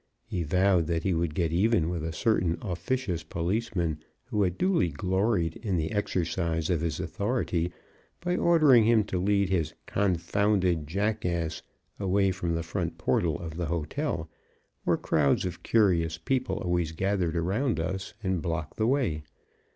He 0.25 0.41
vowed 0.41 0.87
that 0.87 1.03
he 1.03 1.13
would 1.13 1.35
get 1.35 1.51
even 1.53 1.87
with 1.87 2.03
a 2.03 2.11
certain 2.11 2.57
officious 2.63 3.21
policeman, 3.21 3.99
who 4.31 4.41
had 4.41 4.57
daily 4.57 4.89
gloried 4.89 5.57
in 5.57 5.77
the 5.77 5.91
exercise 5.91 6.71
of 6.71 6.81
his 6.81 6.99
authority, 6.99 7.71
by 8.19 8.35
ordering 8.35 8.85
him 8.85 9.03
to 9.03 9.19
lead 9.19 9.49
his 9.49 9.75
"confounded 9.85 10.87
jackass" 10.87 11.61
away 11.99 12.31
from 12.31 12.55
the 12.55 12.63
front 12.63 12.97
portal 12.97 13.37
of 13.39 13.57
the 13.57 13.67
hotel, 13.67 14.27
where 14.85 14.97
crowds 14.97 15.45
of 15.45 15.61
curious 15.61 16.17
people 16.17 16.55
always 16.57 16.93
gathered 16.93 17.37
around 17.37 17.79
us 17.79 18.15
and 18.23 18.41
blocked 18.41 18.77
the 18.77 18.87
way. 18.87 19.21